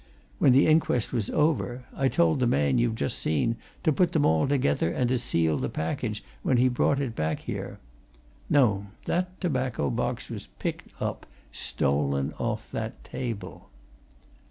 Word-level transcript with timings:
When 0.39 0.51
the 0.51 0.65
inquest 0.65 1.13
was 1.13 1.29
over, 1.29 1.83
I 1.95 2.07
told 2.07 2.39
the 2.39 2.47
man 2.47 2.79
you've 2.79 2.95
just 2.95 3.19
seen 3.19 3.57
to 3.83 3.93
put 3.93 4.13
them 4.13 4.25
all 4.25 4.47
together 4.47 4.89
and 4.91 5.07
to 5.09 5.19
seal 5.19 5.59
the 5.59 5.69
package 5.69 6.23
when 6.41 6.57
he 6.57 6.69
brought 6.69 6.99
it 6.99 7.15
back 7.15 7.41
here. 7.41 7.77
No 8.49 8.87
that 9.05 9.39
tobacco 9.39 9.91
box 9.91 10.27
was 10.27 10.47
picked 10.57 10.89
up 10.99 11.27
stolen 11.51 12.33
off 12.39 12.71
that 12.71 13.03
table." 13.03 13.69